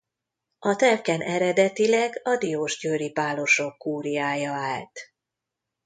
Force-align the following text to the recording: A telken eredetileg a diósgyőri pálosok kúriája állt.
A 0.59 0.75
telken 0.75 1.21
eredetileg 1.21 2.21
a 2.23 2.35
diósgyőri 2.37 3.11
pálosok 3.11 3.77
kúriája 3.77 4.51
állt. 4.51 4.99